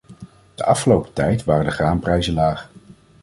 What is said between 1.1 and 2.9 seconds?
tijd waren de graanprijzen laag.